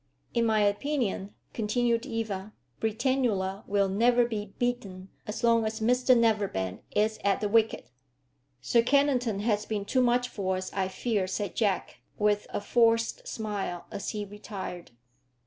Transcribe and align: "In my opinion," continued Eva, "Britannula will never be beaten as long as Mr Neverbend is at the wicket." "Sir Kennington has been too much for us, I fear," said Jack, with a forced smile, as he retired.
"In 0.33 0.47
my 0.47 0.61
opinion," 0.63 1.35
continued 1.53 2.07
Eva, 2.07 2.53
"Britannula 2.81 3.63
will 3.67 3.87
never 3.87 4.25
be 4.25 4.55
beaten 4.57 5.09
as 5.27 5.43
long 5.43 5.63
as 5.63 5.79
Mr 5.79 6.17
Neverbend 6.17 6.79
is 6.95 7.19
at 7.23 7.39
the 7.39 7.47
wicket." 7.47 7.91
"Sir 8.63 8.81
Kennington 8.81 9.41
has 9.41 9.67
been 9.67 9.85
too 9.85 10.01
much 10.01 10.27
for 10.27 10.57
us, 10.57 10.73
I 10.73 10.87
fear," 10.87 11.27
said 11.27 11.53
Jack, 11.55 11.99
with 12.17 12.47
a 12.49 12.59
forced 12.61 13.27
smile, 13.27 13.85
as 13.91 14.09
he 14.09 14.25
retired. 14.25 14.89